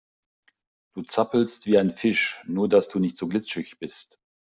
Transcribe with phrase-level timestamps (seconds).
[0.95, 4.17] Du zappelst wie ein Fisch, nur dass du nicht so glitschig bist.